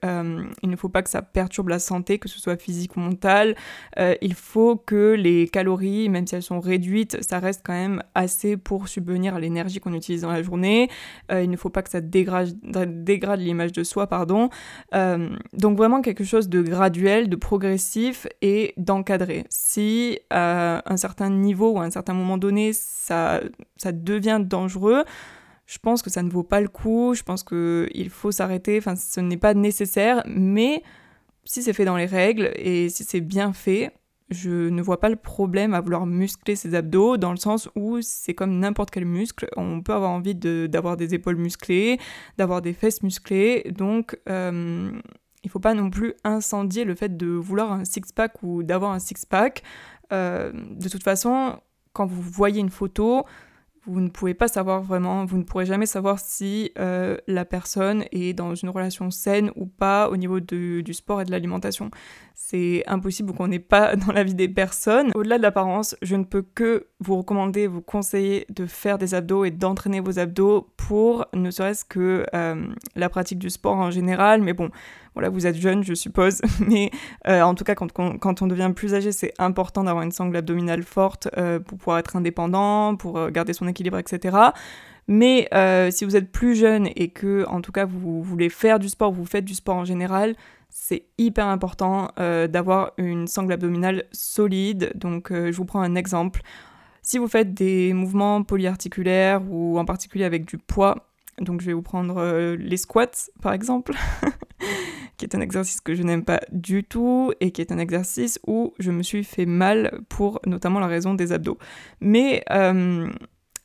il 0.63 0.69
ne 0.69 0.75
faut 0.75 0.89
pas 0.89 1.01
que 1.01 1.09
ça 1.09 1.21
perturbe 1.21 1.69
la 1.69 1.79
santé, 1.79 2.19
que 2.19 2.29
ce 2.29 2.39
soit 2.39 2.57
physique 2.57 2.97
ou 2.97 2.99
mentale. 2.99 3.55
il 3.97 4.33
faut 4.33 4.75
que 4.75 5.15
les 5.17 5.47
calories, 5.47 6.09
même 6.09 6.27
si 6.27 6.35
elles 6.35 6.43
sont 6.43 6.59
réduites, 6.59 7.17
ça 7.21 7.39
reste 7.39 7.61
quand 7.63 7.73
même 7.73 8.03
assez 8.15 8.57
pour 8.57 8.87
subvenir 8.87 9.35
à 9.35 9.39
l'énergie 9.39 9.79
qu'on 9.79 9.93
utilise 9.93 10.21
dans 10.21 10.31
la 10.31 10.43
journée. 10.43 10.89
Euh, 11.31 11.43
il 11.43 11.49
ne 11.49 11.57
faut 11.57 11.69
pas 11.69 11.81
que 11.81 11.89
ça 11.89 12.01
dégrade, 12.01 12.53
dégrade 13.03 13.39
l'image 13.39 13.71
de 13.71 13.83
soi, 13.83 14.07
pardon. 14.07 14.49
Euh, 14.93 15.29
donc 15.53 15.77
vraiment 15.77 16.01
quelque 16.01 16.23
chose 16.23 16.49
de 16.49 16.61
graduel, 16.61 17.29
de 17.29 17.35
progressif 17.35 18.27
et 18.41 18.73
d'encadré. 18.77 19.45
Si 19.49 20.19
à 20.29 20.81
un 20.91 20.97
certain 20.97 21.29
niveau 21.29 21.71
ou 21.71 21.79
à 21.79 21.83
un 21.83 21.91
certain 21.91 22.13
moment 22.13 22.37
donné, 22.37 22.73
ça, 22.73 23.41
ça 23.77 23.91
devient 23.91 24.41
dangereux, 24.43 25.03
je 25.71 25.77
pense 25.77 26.01
que 26.01 26.09
ça 26.09 26.21
ne 26.21 26.29
vaut 26.29 26.43
pas 26.43 26.59
le 26.59 26.67
coup, 26.67 27.13
je 27.15 27.23
pense 27.23 27.43
qu'il 27.45 28.09
faut 28.09 28.31
s'arrêter, 28.31 28.77
enfin 28.77 28.97
ce 28.97 29.21
n'est 29.21 29.37
pas 29.37 29.53
nécessaire, 29.53 30.21
mais 30.27 30.83
si 31.45 31.63
c'est 31.63 31.71
fait 31.71 31.85
dans 31.85 31.95
les 31.95 32.05
règles 32.05 32.51
et 32.55 32.89
si 32.89 33.05
c'est 33.05 33.21
bien 33.21 33.53
fait, 33.53 33.93
je 34.29 34.67
ne 34.67 34.81
vois 34.81 34.99
pas 34.99 35.07
le 35.07 35.15
problème 35.15 35.73
à 35.73 35.79
vouloir 35.79 36.05
muscler 36.05 36.57
ses 36.57 36.75
abdos 36.75 37.15
dans 37.15 37.31
le 37.31 37.37
sens 37.37 37.69
où 37.77 38.01
c'est 38.01 38.33
comme 38.33 38.59
n'importe 38.59 38.91
quel 38.91 39.05
muscle. 39.05 39.47
On 39.55 39.81
peut 39.81 39.93
avoir 39.93 40.11
envie 40.11 40.35
d'avoir 40.35 40.97
des 40.97 41.13
épaules 41.13 41.37
musclées, 41.37 41.99
d'avoir 42.37 42.61
des 42.61 42.73
fesses 42.73 43.01
musclées. 43.01 43.71
Donc, 43.71 44.19
euh, 44.27 44.91
il 45.43 45.49
faut 45.49 45.59
pas 45.59 45.73
non 45.73 45.89
plus 45.89 46.15
incendier 46.25 46.83
le 46.83 46.95
fait 46.95 47.15
de 47.15 47.27
vouloir 47.27 47.71
un 47.71 47.85
six-pack 47.85 48.43
ou 48.43 48.63
d'avoir 48.63 48.91
un 48.91 48.99
six-pack. 48.99 49.63
Euh, 50.11 50.51
de 50.53 50.89
toute 50.89 51.03
façon, 51.03 51.59
quand 51.93 52.05
vous 52.05 52.21
voyez 52.21 52.59
une 52.59 52.69
photo, 52.69 53.25
vous 53.85 53.99
ne 53.99 54.09
pouvez 54.09 54.33
pas 54.33 54.47
savoir 54.47 54.81
vraiment, 54.81 55.25
vous 55.25 55.37
ne 55.37 55.43
pourrez 55.43 55.65
jamais 55.65 55.87
savoir 55.87 56.19
si 56.19 56.71
euh, 56.77 57.17
la 57.27 57.45
personne 57.45 58.05
est 58.11 58.33
dans 58.33 58.53
une 58.53 58.69
relation 58.69 59.09
saine 59.09 59.51
ou 59.55 59.65
pas 59.65 60.09
au 60.09 60.17
niveau 60.17 60.39
du 60.39 60.93
sport 60.93 61.21
et 61.21 61.25
de 61.25 61.31
l'alimentation. 61.31 61.89
C'est 62.51 62.83
impossible 62.85 63.31
qu'on 63.31 63.47
n'est 63.47 63.59
pas 63.59 63.95
dans 64.07 64.11
la 64.11 64.25
vie 64.25 64.35
des 64.35 64.49
personnes. 64.49 65.11
Au-delà 65.15 65.37
de 65.37 65.43
l'apparence, 65.43 65.95
je 66.01 66.17
ne 66.17 66.25
peux 66.25 66.41
que 66.41 66.87
vous 66.99 67.15
recommander, 67.15 67.65
vous 67.65 67.81
conseiller 67.81 68.45
de 68.49 68.65
faire 68.65 68.97
des 68.97 69.13
abdos 69.13 69.45
et 69.45 69.51
d'entraîner 69.51 70.01
vos 70.01 70.19
abdos 70.19 70.67
pour 70.75 71.25
ne 71.33 71.49
serait-ce 71.49 71.85
que 71.85 72.25
euh, 72.35 72.67
la 72.97 73.07
pratique 73.07 73.39
du 73.39 73.49
sport 73.49 73.77
en 73.77 73.89
général. 73.89 74.41
Mais 74.41 74.51
bon, 74.51 74.69
voilà, 75.13 75.29
vous 75.29 75.47
êtes 75.47 75.55
jeune, 75.55 75.81
je 75.85 75.93
suppose, 75.93 76.41
mais 76.67 76.91
euh, 77.25 77.41
en 77.41 77.55
tout 77.55 77.63
cas, 77.63 77.73
quand, 77.75 78.41
on 78.41 78.47
devient 78.47 78.73
plus 78.75 78.95
âgé, 78.95 79.13
c'est 79.13 79.33
important 79.39 79.85
d'avoir 79.85 80.03
une 80.03 80.11
sangle 80.11 80.35
abdominale 80.35 80.83
forte 80.83 81.29
euh, 81.37 81.61
pour 81.61 81.77
pouvoir 81.77 81.99
être 81.99 82.17
indépendant, 82.17 82.97
pour 82.97 83.29
garder 83.29 83.53
son 83.53 83.65
équilibre, 83.69 83.97
etc. 83.97 84.37
Mais 85.07 85.47
si 85.91 86.03
vous 86.03 86.17
êtes 86.17 86.33
plus 86.33 86.55
jeune 86.55 86.89
et 86.97 87.11
que, 87.11 87.45
en 87.47 87.61
tout 87.61 87.71
cas, 87.71 87.85
vous 87.85 88.21
voulez 88.21 88.49
faire 88.49 88.77
du 88.77 88.89
sport, 88.89 89.13
vous 89.13 89.25
faites 89.25 89.45
du 89.45 89.55
sport 89.55 89.77
en 89.77 89.85
général, 89.85 90.35
c'est 90.91 91.05
hyper 91.17 91.47
important 91.47 92.09
d'avoir 92.17 92.91
une 92.97 93.27
sangle 93.27 93.53
abdominale 93.53 94.03
solide. 94.11 94.91
Donc, 94.95 95.29
je 95.31 95.55
vous 95.55 95.65
prends 95.65 95.81
un 95.81 95.95
exemple. 95.95 96.41
Si 97.01 97.17
vous 97.17 97.27
faites 97.27 97.53
des 97.53 97.93
mouvements 97.93 98.43
polyarticulaires 98.43 99.41
ou 99.49 99.79
en 99.79 99.85
particulier 99.85 100.25
avec 100.25 100.45
du 100.45 100.57
poids, 100.57 101.07
donc 101.39 101.61
je 101.61 101.67
vais 101.67 101.73
vous 101.73 101.81
prendre 101.81 102.55
les 102.55 102.77
squats 102.77 103.29
par 103.41 103.53
exemple. 103.53 103.93
qui 105.21 105.25
est 105.25 105.35
un 105.35 105.41
exercice 105.41 105.81
que 105.81 105.93
je 105.93 106.01
n'aime 106.01 106.25
pas 106.25 106.41
du 106.51 106.83
tout 106.83 107.31
et 107.39 107.51
qui 107.51 107.61
est 107.61 107.71
un 107.71 107.77
exercice 107.77 108.39
où 108.47 108.73
je 108.79 108.89
me 108.89 109.03
suis 109.03 109.23
fait 109.23 109.45
mal 109.45 110.01
pour 110.09 110.39
notamment 110.47 110.79
la 110.79 110.87
raison 110.87 111.13
des 111.13 111.31
abdos. 111.31 111.59
Mais 111.99 112.43
euh, 112.49 113.07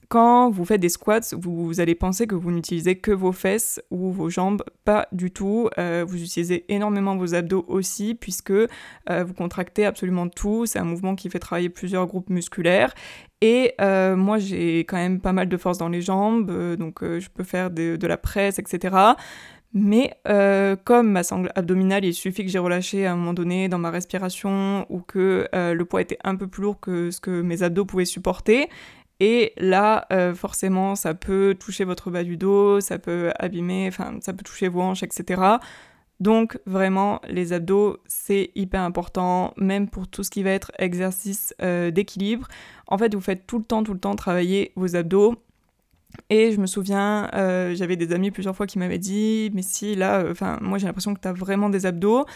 quand 0.09 0.51
vous 0.51 0.65
faites 0.65 0.81
des 0.81 0.89
squats, 0.89 1.21
vous, 1.33 1.81
allez 1.81 1.95
penser 1.95 2.27
que 2.27 2.35
vous 2.35 2.51
n'utilisez 2.51 2.97
que 2.97 3.11
vos 3.11 3.33
fesses 3.33 3.81
ou 3.91 4.13
vos 4.13 4.31
jambes, 4.31 4.63
pas 4.85 5.09
du 5.13 5.31
tout. 5.31 5.69
Euh, 5.79 6.05
vous 6.07 6.23
utilisez 6.23 6.65
énormément 6.69 7.17
vos 7.17 7.35
abdos 7.35 7.65
aussi, 7.69 8.15
puisque 8.15 8.51
euh, 8.51 8.67
vous 9.09 9.35
contractez 9.35 9.85
absolument 9.85 10.29
tout. 10.29 10.67
C'est 10.67 10.79
un 10.79 10.85
mouvement 10.85 11.15
qui 11.15 11.31
fait 11.31 11.39
travailler 11.39 11.69
plusieurs 11.69 12.07
groupes 12.07 12.31
musculaires. 12.31 12.95
Et 13.43 13.75
moi, 13.79 14.39
j'ai 14.39 14.81
quand 14.81 14.97
même 14.97 15.21
pas 15.21 15.33
mal 15.33 15.49
de 15.49 15.57
force 15.57 15.77
dans 15.77 15.91
les 15.91 16.01
jambes, 16.01 16.51
donc 16.77 17.01
je 17.03 17.29
peux 17.29 17.45
faire 17.45 17.71
de, 17.71 18.07
la 18.07 18.17
presse, 18.17 18.59
etc. 18.59 19.15
Mais 19.79 20.15
euh, 20.27 20.75
comme 20.85 21.11
ma 21.11 21.23
sangle 21.23 21.53
abdominale, 21.55 22.03
il 22.07 22.15
suffit 22.15 22.45
que 22.47 22.51
j'ai 22.51 22.59
relâché 22.59 23.05
à 23.05 23.13
un 23.13 23.17
moment 23.17 23.35
donné 23.35 23.69
dans 23.69 23.77
ma 23.77 23.91
respiration 23.91 24.87
ou 24.89 25.01
que 25.01 25.49
euh, 25.55 25.75
le 25.75 25.85
poids 25.85 26.01
était 26.01 26.17
un 26.25 26.35
peu 26.35 26.47
plus 26.47 26.63
lourd 26.63 26.81
que 26.81 27.11
ce 27.11 27.21
que 27.21 27.43
mes 27.43 27.63
abdos 27.63 27.85
pouvaient 27.85 28.07
supporter. 28.07 28.71
Et 29.20 29.52
là, 29.56 30.06
euh, 30.12 30.35
forcément, 30.35 30.94
ça 30.94 31.14
peut 31.14 31.56
toucher 31.58 31.85
votre 31.85 32.11
bas 32.11 32.25
du 32.25 32.37
dos, 32.37 32.80
ça 32.80 32.99
peut 32.99 33.32
abîmer, 33.38 33.87
enfin, 33.88 34.18
ça 34.20 34.32
peut 34.32 34.44
toucher 34.44 34.68
vos 34.68 34.82
hanches, 34.82 35.02
etc. 35.02 35.42
Donc 36.20 36.58
vraiment, 36.66 37.20
les 37.28 37.52
abdos, 37.52 37.99
c'est 38.06 38.50
hyper 38.54 38.82
important, 38.82 39.54
même 39.56 39.88
pour 39.88 40.08
tout 40.08 40.23
ce 40.23 40.30
qui 40.30 40.42
va 40.42 40.50
être 40.50 40.73
exercice 40.78 41.54
d'équilibre. 41.61 42.49
En 42.87 42.99
fait, 42.99 43.14
vous 43.14 43.20
faites 43.20 43.46
tout 43.46 43.58
le 43.58 43.64
temps, 43.64 43.82
tout 43.82 43.92
le 43.94 44.00
temps 44.00 44.16
travailler 44.16 44.73
vos 44.76 44.96
abdos 44.96 45.37
et 46.28 46.50
je 46.52 46.61
me 46.61 46.66
souviens, 46.66 47.30
euh, 47.35 47.75
j'avais 47.75 47.96
des 47.96 48.12
amis 48.12 48.30
plusieurs 48.30 48.56
fois 48.56 48.66
qui 48.66 48.78
m'avaient 48.78 48.99
dit, 48.99 49.50
mais 49.54 49.62
si 49.62 49.94
là, 49.94 50.20
euh, 50.20 50.32
enfin, 50.32 50.58
moi 50.61 50.78
j'ai 50.78 50.87
l'impression 50.87 51.14
que 51.14 51.20
tu 51.20 51.28
as 51.28 51.32
vraiment 51.32 51.70
des 51.70 51.87
abdos. 51.87 52.26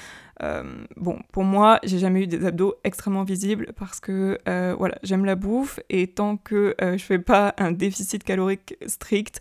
Euh, 0.43 0.63
bon, 0.97 1.19
pour 1.33 1.45
moi, 1.45 1.81
j'ai 1.83 1.99
jamais 1.99 2.23
eu 2.23 2.27
des 2.27 2.47
abdos 2.47 2.75
extrêmement 2.85 3.25
visibles 3.25 3.73
parce 3.77 4.01
que 4.01 4.39
voilà, 4.79 4.97
j'aime 5.03 5.25
la 5.25 5.35
bouffe 5.35 5.81
et 5.91 6.07
tant 6.07 6.37
que 6.37 6.75
je 6.81 7.03
fais 7.03 7.19
pas 7.19 7.55
un 7.59 7.73
déficit 7.73 8.25
calorique 8.25 8.77
strict, 8.87 9.41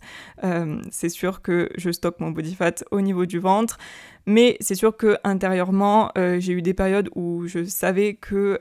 c'est 0.90 1.08
sûr 1.08 1.40
que 1.42 1.70
je 1.76 1.90
stocke 1.90 2.20
mon 2.20 2.30
body 2.30 2.54
fat 2.54 2.84
au 2.90 3.00
niveau 3.00 3.24
du 3.24 3.38
ventre. 3.38 3.78
Mais 4.26 4.58
c'est 4.60 4.74
sûr 4.74 4.94
que 4.94 5.16
intérieurement, 5.24 6.10
j'ai 6.16 6.52
eu 6.52 6.60
des 6.60 6.74
périodes 6.74 7.08
où 7.14 7.46
je 7.46 7.64
savais 7.64 8.14
que 8.14 8.58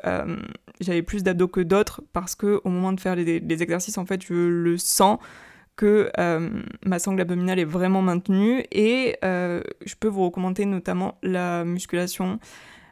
j'avais 0.79 1.01
plus 1.03 1.23
d'abdos 1.23 1.49
que 1.49 1.59
d'autres 1.59 2.01
parce 2.13 2.35
que 2.35 2.61
au 2.63 2.69
moment 2.69 2.93
de 2.93 3.01
faire 3.01 3.15
les 3.17 3.63
exercices, 3.63 3.97
en 3.97 4.05
fait, 4.05 4.23
je 4.23 4.33
le 4.33 4.77
sens 4.77 5.19
que 5.79 6.11
euh, 6.19 6.49
ma 6.85 6.99
sangle 6.99 7.21
abdominale 7.21 7.57
est 7.57 7.63
vraiment 7.63 8.01
maintenue 8.01 8.65
et 8.69 9.15
euh, 9.23 9.61
je 9.85 9.95
peux 9.95 10.09
vous 10.09 10.25
recommander 10.25 10.65
notamment 10.65 11.17
la 11.23 11.63
musculation. 11.63 12.37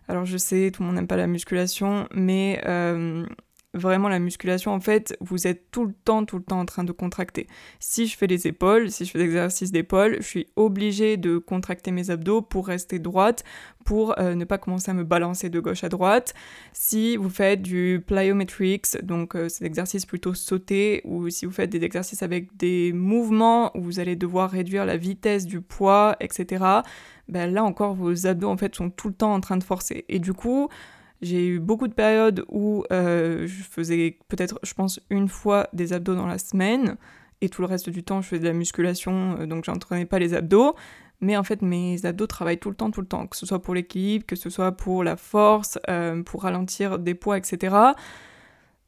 Alors 0.07 0.23
je 0.23 0.37
sais, 0.37 0.71
tout 0.73 0.83
le 0.83 0.87
monde 0.87 0.95
n'aime 0.95 1.07
pas 1.07 1.17
la 1.17 1.27
musculation, 1.27 2.07
mais 2.13 2.61
euh, 2.65 3.25
vraiment 3.73 4.09
la 4.09 4.19
musculation, 4.19 4.71
en 4.71 4.79
fait, 4.79 5.15
vous 5.19 5.47
êtes 5.47 5.71
tout 5.71 5.85
le 5.85 5.93
temps, 5.93 6.25
tout 6.25 6.37
le 6.37 6.43
temps 6.43 6.59
en 6.59 6.65
train 6.65 6.83
de 6.83 6.91
contracter. 6.91 7.47
Si 7.79 8.07
je 8.07 8.17
fais 8.17 8.27
les 8.27 8.47
épaules, 8.47 8.91
si 8.91 9.05
je 9.05 9.11
fais 9.11 9.19
des 9.19 9.25
exercices 9.25 9.71
d'épaule, 9.71 10.17
je 10.19 10.25
suis 10.25 10.47
obligée 10.55 11.17
de 11.17 11.37
contracter 11.37 11.91
mes 11.91 12.09
abdos 12.09 12.41
pour 12.41 12.67
rester 12.67 12.99
droite, 12.99 13.43
pour 13.85 14.17
euh, 14.19 14.35
ne 14.35 14.45
pas 14.45 14.57
commencer 14.57 14.91
à 14.91 14.93
me 14.93 15.03
balancer 15.03 15.49
de 15.49 15.59
gauche 15.59 15.83
à 15.83 15.89
droite. 15.89 16.33
Si 16.73 17.17
vous 17.17 17.29
faites 17.29 17.61
du 17.61 18.03
plyometrics, 18.05 19.03
donc 19.03 19.35
euh, 19.35 19.49
c'est 19.49 19.63
l'exercice 19.63 20.05
plutôt 20.05 20.33
sauté, 20.33 21.01
ou 21.05 21.29
si 21.29 21.45
vous 21.45 21.51
faites 21.51 21.69
des 21.69 21.83
exercices 21.83 22.23
avec 22.23 22.55
des 22.57 22.93
mouvements 22.93 23.75
où 23.77 23.81
vous 23.81 23.99
allez 23.99 24.15
devoir 24.15 24.49
réduire 24.49 24.85
la 24.85 24.97
vitesse 24.97 25.45
du 25.45 25.61
poids, 25.61 26.15
etc., 26.19 26.63
ben 27.27 27.53
là 27.53 27.63
encore, 27.63 27.93
vos 27.93 28.25
abdos, 28.25 28.49
en 28.49 28.57
fait, 28.57 28.73
sont 28.75 28.89
tout 28.89 29.09
le 29.09 29.13
temps 29.13 29.33
en 29.33 29.41
train 29.41 29.57
de 29.57 29.63
forcer. 29.63 30.05
Et 30.07 30.19
du 30.19 30.33
coup, 30.33 30.69
j'ai 31.21 31.47
eu 31.47 31.59
beaucoup 31.59 31.87
de 31.87 31.93
périodes 31.93 32.45
où 32.49 32.83
euh, 32.91 33.47
je 33.47 33.63
faisais 33.63 34.17
peut-être, 34.27 34.59
je 34.63 34.73
pense, 34.73 34.99
une 35.09 35.27
fois 35.27 35.67
des 35.73 35.93
abdos 35.93 36.15
dans 36.15 36.27
la 36.27 36.37
semaine, 36.37 36.97
et 37.41 37.49
tout 37.49 37.61
le 37.61 37.67
reste 37.67 37.89
du 37.89 38.03
temps, 38.03 38.21
je 38.21 38.27
faisais 38.29 38.41
de 38.41 38.47
la 38.47 38.53
musculation, 38.53 39.37
euh, 39.39 39.45
donc 39.45 39.65
j'entraînais 39.65 40.05
pas 40.05 40.19
les 40.19 40.33
abdos. 40.33 40.75
Mais 41.19 41.35
en 41.35 41.43
fait, 41.43 41.63
mes 41.63 42.05
abdos 42.05 42.27
travaillent 42.27 42.59
tout 42.59 42.69
le 42.69 42.75
temps, 42.75 42.91
tout 42.91 43.01
le 43.01 43.07
temps, 43.07 43.25
que 43.25 43.35
ce 43.35 43.45
soit 43.47 43.61
pour 43.61 43.73
l'équilibre, 43.73 44.25
que 44.25 44.35
ce 44.35 44.51
soit 44.51 44.71
pour 44.71 45.03
la 45.03 45.17
force, 45.17 45.79
euh, 45.89 46.21
pour 46.21 46.43
ralentir 46.43 46.99
des 46.99 47.15
poids, 47.15 47.37
etc. 47.37 47.75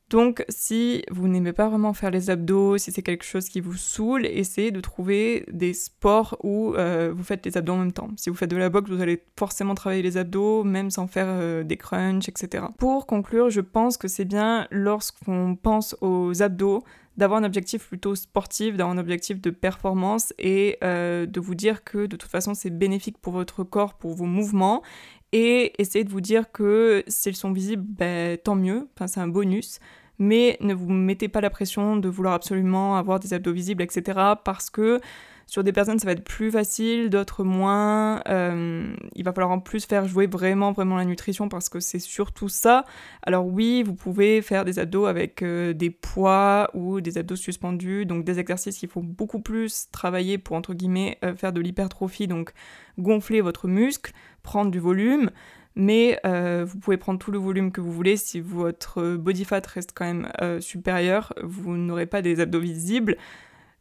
Donc 0.10 0.44
si 0.50 1.04
vous 1.12 1.28
n'aimez 1.28 1.54
pas 1.54 1.70
vraiment 1.70 1.94
faire 1.94 2.10
les 2.10 2.32
abdos, 2.32 2.80
si 2.80 2.92
c'est 2.92 3.04
quelque 3.04 3.24
chose 3.24 3.48
qui 3.48 3.62
vous 3.62 3.76
saoule, 3.76 4.26
essayez 4.26 4.72
de 4.72 4.82
trouver 4.82 5.46
des 5.52 5.74
sports 5.74 6.36
où 6.44 6.74
euh, 6.74 7.14
vous 7.16 7.24
faites 7.24 7.46
les 7.46 7.58
abdos 7.58 7.74
en 7.74 7.78
même 7.78 7.92
temps. 7.92 8.10
Si 8.18 8.32
vous 8.32 8.36
faites 8.36 8.50
de 8.50 8.58
la 8.58 8.70
boxe, 8.70 8.90
vous 8.90 9.02
allez 9.02 9.22
forcément 9.38 9.76
travailler 9.76 10.02
les 10.02 10.18
abdos, 10.18 10.64
même 10.64 10.90
sans 10.90 11.06
faire 11.08 11.28
euh, 11.30 11.64
des 11.64 11.78
crunchs, 11.78 12.28
etc. 12.28 12.66
Pour 12.80 13.06
conclure, 13.06 13.52
je 13.52 13.62
pense 13.62 13.98
que 13.98 14.08
c'est 14.08 14.26
bien 14.26 14.68
lorsqu'on 14.72 15.56
pense 15.56 15.96
aux 16.02 16.42
abdos 16.42 16.84
d'avoir 17.20 17.42
un 17.42 17.44
objectif 17.44 17.88
plutôt 17.88 18.16
sportif, 18.16 18.78
d'avoir 18.78 18.96
un 18.96 18.98
objectif 18.98 19.42
de 19.42 19.50
performance 19.52 20.34
et 20.40 20.78
euh, 20.84 21.26
de 21.26 21.40
vous 21.40 21.54
dire 21.54 21.84
que 21.84 22.08
de 22.08 22.16
toute 22.16 22.32
façon 22.32 22.54
c'est 22.54 22.70
bénéfique 22.70 23.18
pour 23.20 23.34
votre 23.34 23.64
corps, 23.64 23.96
pour 23.96 24.14
vos 24.14 24.26
mouvements 24.26 24.82
et 25.32 25.80
essayer 25.82 26.04
de 26.04 26.10
vous 26.10 26.22
dire 26.22 26.52
que 26.52 27.04
s'ils 27.08 27.36
sont 27.36 27.52
visibles, 27.52 27.84
ben, 27.84 28.38
tant 28.38 28.56
mieux, 28.56 28.88
enfin, 28.96 29.08
c'est 29.08 29.20
un 29.20 29.28
bonus 29.28 29.80
mais 30.20 30.58
ne 30.60 30.74
vous 30.74 30.90
mettez 30.90 31.30
pas 31.30 31.42
la 31.42 31.50
pression 31.50 31.96
de 31.96 32.10
vouloir 32.10 32.34
absolument 32.34 32.98
avoir 32.98 33.20
des 33.20 33.34
abdos 33.34 33.54
visibles, 33.54 33.82
etc. 33.82 34.20
Parce 34.44 34.70
que 34.70 35.00
sur 35.50 35.64
des 35.64 35.74
personnes, 35.74 35.98
ça 35.98 36.06
va 36.06 36.12
être 36.12 36.24
plus 36.24 36.52
facile, 36.52 37.10
d'autres 37.10 37.44
moins. 37.44 38.22
Euh, 38.30 38.94
il 39.16 39.24
va 39.24 39.34
falloir 39.34 39.50
en 39.50 39.60
plus 39.60 39.84
faire 39.88 40.08
jouer 40.08 40.28
vraiment, 40.28 40.74
vraiment 40.74 40.96
la 40.96 41.06
nutrition 41.06 41.50
parce 41.50 41.70
que 41.70 41.80
c'est 41.80 41.98
surtout 41.98 42.50
ça. 42.50 42.86
Alors 43.24 43.48
oui, 43.48 43.82
vous 43.82 43.96
pouvez 43.96 44.44
faire 44.44 44.64
des 44.64 44.78
abdos 44.78 45.08
avec 45.08 45.42
euh, 45.42 45.74
des 45.74 45.90
poids 45.90 46.70
ou 46.76 47.02
des 47.02 47.18
abdos 47.18 47.36
suspendus, 47.36 48.06
donc 48.06 48.26
des 48.26 48.38
exercices 48.38 48.78
qui 48.78 48.86
font 48.86 49.02
beaucoup 49.02 49.40
plus 49.40 49.90
travailler 49.92 50.38
pour, 50.38 50.56
entre 50.56 50.76
guillemets, 50.76 51.18
euh, 51.26 51.36
faire 51.36 51.52
de 51.52 51.62
l'hypertrophie, 51.62 52.28
donc 52.28 52.52
gonfler 53.00 53.42
votre 53.42 53.68
muscle, 53.68 54.14
prendre 54.44 54.70
du 54.70 54.80
volume 54.80 55.32
mais 55.76 56.20
vous 56.66 56.78
pouvez 56.80 56.98
prendre 56.98 57.20
tout 57.20 57.32
le 57.32 57.38
volume 57.38 57.72
que 57.72 57.80
vous 57.80 57.94
voulez. 57.94 58.18
Si 58.18 58.42
votre 58.42 59.16
body 59.16 59.46
fat 59.46 59.62
reste 59.66 59.94
quand 59.96 60.04
même 60.04 60.30
supérieur, 60.60 61.32
vous 61.42 61.78
n'aurez 61.78 62.06
pas 62.06 62.22
des 62.22 62.42
abdos 62.42 62.60
visibles. 62.60 63.16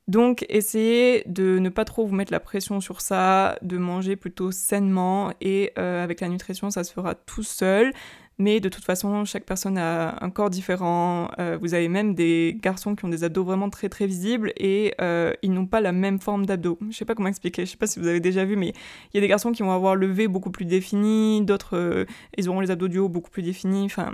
Donc 0.08 0.46
essayez 0.48 1.22
de 1.26 1.58
ne 1.58 1.68
pas 1.68 1.84
trop 1.84 2.06
vous 2.06 2.14
mettre 2.14 2.32
la 2.32 2.40
pression 2.40 2.80
sur 2.80 3.02
ça, 3.02 3.58
de 3.60 3.76
manger 3.76 4.16
plutôt 4.16 4.50
sainement 4.50 5.32
et 5.42 5.72
euh, 5.78 6.02
avec 6.02 6.22
la 6.22 6.28
nutrition 6.28 6.70
ça 6.70 6.82
se 6.82 6.92
fera 6.92 7.14
tout 7.14 7.42
seul. 7.42 7.92
Mais 8.40 8.60
de 8.60 8.68
toute 8.68 8.84
façon, 8.84 9.24
chaque 9.24 9.44
personne 9.44 9.76
a 9.78 10.16
un 10.24 10.30
corps 10.30 10.48
différent. 10.48 11.28
Euh, 11.40 11.58
vous 11.60 11.74
avez 11.74 11.88
même 11.88 12.14
des 12.14 12.56
garçons 12.62 12.94
qui 12.94 13.04
ont 13.04 13.08
des 13.08 13.24
abdos 13.24 13.42
vraiment 13.42 13.68
très 13.68 13.88
très 13.88 14.06
visibles 14.06 14.52
et 14.56 14.94
euh, 15.00 15.32
ils 15.42 15.52
n'ont 15.52 15.66
pas 15.66 15.80
la 15.80 15.90
même 15.90 16.20
forme 16.20 16.46
d'abdos. 16.46 16.78
Je 16.88 16.96
sais 16.96 17.04
pas 17.04 17.16
comment 17.16 17.28
expliquer, 17.28 17.66
je 17.66 17.72
sais 17.72 17.76
pas 17.76 17.88
si 17.88 17.98
vous 17.98 18.06
avez 18.06 18.20
déjà 18.20 18.44
vu, 18.44 18.54
mais 18.54 18.68
il 18.68 19.16
y 19.16 19.18
a 19.18 19.20
des 19.20 19.28
garçons 19.28 19.50
qui 19.50 19.64
vont 19.64 19.72
avoir 19.72 19.96
le 19.96 20.06
V 20.06 20.28
beaucoup 20.28 20.52
plus 20.52 20.66
défini, 20.66 21.42
d'autres 21.44 22.06
ils 22.36 22.48
auront 22.48 22.60
les 22.60 22.70
abdos 22.70 22.88
du 22.88 22.98
haut 22.98 23.08
beaucoup 23.08 23.30
plus 23.30 23.42
définis. 23.42 23.84
Enfin, 23.86 24.12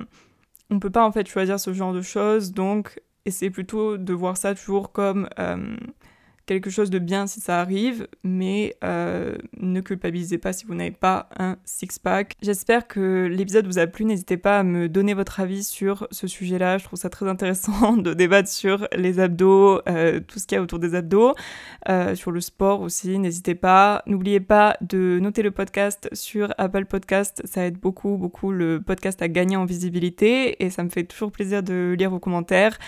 on 0.70 0.80
peut 0.80 0.90
pas 0.90 1.06
en 1.06 1.12
fait 1.12 1.28
choisir 1.28 1.60
ce 1.60 1.74
genre 1.74 1.92
de 1.92 2.02
choses, 2.02 2.52
donc 2.52 2.98
essayez 3.26 3.50
plutôt 3.50 3.96
de 3.96 4.12
voir 4.12 4.36
ça 4.36 4.54
toujours 4.54 4.92
comme 4.92 5.28
quelque 6.46 6.70
chose 6.70 6.90
de 6.90 6.98
bien 6.98 7.26
si 7.26 7.40
ça 7.40 7.60
arrive, 7.60 8.06
mais 8.22 8.76
euh, 8.84 9.36
ne 9.58 9.80
culpabilisez 9.80 10.38
pas 10.38 10.52
si 10.52 10.66
vous 10.66 10.74
n'avez 10.74 10.90
pas 10.90 11.28
un 11.38 11.56
six-pack. 11.64 12.34
J'espère 12.42 12.86
que 12.86 13.26
l'épisode 13.30 13.66
vous 13.66 13.78
a 13.78 13.86
plu, 13.86 14.04
n'hésitez 14.04 14.36
pas 14.36 14.58
à 14.58 14.62
me 14.62 14.88
donner 14.88 15.14
votre 15.14 15.40
avis 15.40 15.64
sur 15.64 16.06
ce 16.10 16.26
sujet-là, 16.26 16.78
je 16.78 16.84
trouve 16.84 16.98
ça 16.98 17.08
très 17.08 17.28
intéressant 17.28 17.96
de 17.96 18.12
débattre 18.14 18.48
sur 18.48 18.86
les 18.94 19.20
abdos, 19.20 19.80
euh, 19.88 20.20
tout 20.20 20.38
ce 20.38 20.46
qu'il 20.46 20.56
y 20.56 20.58
a 20.58 20.62
autour 20.62 20.78
des 20.78 20.94
abdos, 20.94 21.34
euh, 21.88 22.14
sur 22.14 22.30
le 22.30 22.40
sport 22.40 22.80
aussi, 22.80 23.18
n'hésitez 23.18 23.54
pas. 23.54 24.02
N'oubliez 24.06 24.40
pas 24.40 24.76
de 24.80 25.18
noter 25.20 25.42
le 25.42 25.50
podcast 25.50 26.08
sur 26.12 26.52
Apple 26.58 26.84
Podcast, 26.86 27.42
ça 27.44 27.64
aide 27.64 27.78
beaucoup, 27.78 28.16
beaucoup 28.16 28.52
le 28.52 28.80
podcast 28.80 29.22
à 29.22 29.28
gagner 29.28 29.56
en 29.56 29.64
visibilité 29.64 30.62
et 30.62 30.70
ça 30.70 30.82
me 30.82 30.90
fait 30.90 31.04
toujours 31.04 31.32
plaisir 31.32 31.62
de 31.62 31.94
lire 31.98 32.10
vos 32.10 32.20
commentaires. 32.20 32.78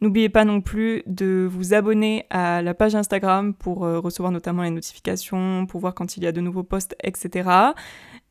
N'oubliez 0.00 0.28
pas 0.28 0.44
non 0.44 0.60
plus 0.60 1.02
de 1.06 1.48
vous 1.50 1.74
abonner 1.74 2.26
à 2.30 2.62
la 2.62 2.74
page 2.74 2.94
Instagram 2.94 3.54
pour 3.54 3.84
euh, 3.84 3.98
recevoir 4.00 4.32
notamment 4.32 4.62
les 4.62 4.70
notifications, 4.70 5.66
pour 5.66 5.80
voir 5.80 5.94
quand 5.94 6.16
il 6.16 6.24
y 6.24 6.26
a 6.26 6.32
de 6.32 6.40
nouveaux 6.40 6.62
posts, 6.62 6.96
etc. 7.02 7.48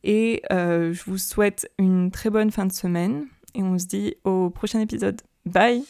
Et 0.04 0.42
euh, 0.52 0.94
je 0.94 1.04
vous 1.06 1.18
souhaite 1.18 1.72
une 1.80 2.12
très 2.12 2.30
bonne 2.30 2.52
fin 2.52 2.66
de 2.66 2.74
semaine 2.74 3.26
et 3.56 3.64
on 3.64 3.78
se 3.78 3.86
dit 3.86 4.16
au 4.24 4.50
prochain 4.50 4.80
épisode. 4.80 5.22
Bye 5.46 5.84